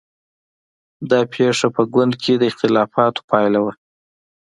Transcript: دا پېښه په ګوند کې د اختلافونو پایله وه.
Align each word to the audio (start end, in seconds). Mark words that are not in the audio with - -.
دا 1.09 1.19
پېښه 1.33 1.67
په 1.75 1.81
ګوند 1.93 2.13
کې 2.21 2.33
د 2.37 2.43
اختلافونو 2.51 3.19
پایله 3.29 3.59
وه. 3.63 3.73